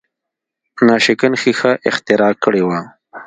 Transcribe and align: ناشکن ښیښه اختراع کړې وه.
ناشکن 0.87 1.33
ښیښه 1.41 1.71
اختراع 1.89 2.33
کړې 2.43 2.61
وه. 2.67 2.79